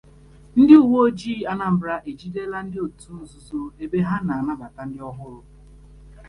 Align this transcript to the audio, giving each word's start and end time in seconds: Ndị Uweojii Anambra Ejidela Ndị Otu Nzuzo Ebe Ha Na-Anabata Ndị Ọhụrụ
Ndị 0.59 0.75
Uweojii 0.85 1.47
Anambra 1.51 1.95
Ejidela 2.09 2.57
Ndị 2.65 2.77
Otu 2.85 3.11
Nzuzo 3.19 3.59
Ebe 3.83 3.99
Ha 4.09 4.17
Na-Anabata 4.27 4.81
Ndị 4.87 4.99
Ọhụrụ 5.09 5.39